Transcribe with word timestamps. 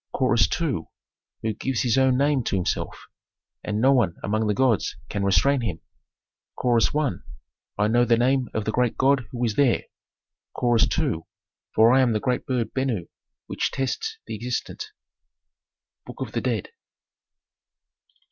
Chorus 0.13 0.49
II. 0.59 0.87
"Who 1.43 1.53
gives 1.53 1.83
his 1.83 1.95
own 1.95 2.17
name 2.17 2.43
to 2.45 2.55
himself, 2.55 3.05
and 3.63 3.79
no 3.79 3.93
one 3.93 4.15
among 4.23 4.47
the 4.47 4.55
gods 4.55 4.95
can 5.09 5.23
restrain 5.23 5.61
him." 5.61 5.79
Chorus 6.55 6.89
I. 6.95 7.09
"I 7.77 7.87
know 7.87 8.03
the 8.03 8.17
name 8.17 8.47
of 8.55 8.65
the 8.65 8.71
great 8.71 8.97
god 8.97 9.27
who 9.29 9.43
is 9.45 9.53
there." 9.57 9.83
Chorus 10.55 10.87
II. 10.97 11.19
"For 11.75 11.93
I 11.93 12.01
am 12.01 12.13
the 12.13 12.19
great 12.19 12.47
bird 12.47 12.73
Benu 12.73 13.09
which 13.45 13.69
tests 13.71 14.17
the 14.25 14.33
existent." 14.33 14.85
"Book 16.07 16.19
of 16.19 16.31
the 16.31 16.41
Dead." 16.41 16.69